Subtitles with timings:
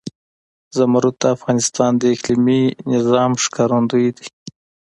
[0.77, 2.61] زمرد د افغانستان د اقلیمي
[2.93, 4.25] نظام ښکارندوی ده.